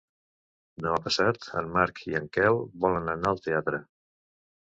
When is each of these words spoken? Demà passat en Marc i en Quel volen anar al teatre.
Demà 0.85 0.95
passat 1.07 1.45
en 1.61 1.69
Marc 1.75 2.01
i 2.11 2.17
en 2.21 2.25
Quel 2.37 2.59
volen 2.85 3.13
anar 3.15 3.35
al 3.35 3.43
teatre. 3.49 3.83